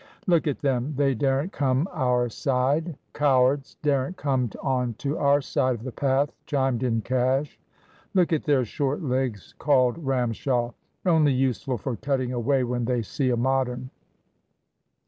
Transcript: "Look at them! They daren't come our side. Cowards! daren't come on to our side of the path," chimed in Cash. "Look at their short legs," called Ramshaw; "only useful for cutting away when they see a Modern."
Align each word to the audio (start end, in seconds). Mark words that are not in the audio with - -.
"Look 0.25 0.47
at 0.47 0.61
them! 0.61 0.95
They 0.95 1.13
daren't 1.13 1.51
come 1.51 1.87
our 1.91 2.27
side. 2.27 2.97
Cowards! 3.13 3.77
daren't 3.83 4.17
come 4.17 4.49
on 4.63 4.95
to 4.95 5.19
our 5.19 5.41
side 5.41 5.75
of 5.75 5.83
the 5.83 5.91
path," 5.91 6.33
chimed 6.47 6.81
in 6.81 7.01
Cash. 7.01 7.59
"Look 8.15 8.33
at 8.33 8.45
their 8.45 8.65
short 8.65 9.03
legs," 9.03 9.53
called 9.59 10.03
Ramshaw; 10.03 10.73
"only 11.05 11.33
useful 11.33 11.77
for 11.77 11.95
cutting 11.95 12.33
away 12.33 12.63
when 12.63 12.85
they 12.85 13.03
see 13.03 13.29
a 13.29 13.37
Modern." 13.37 13.91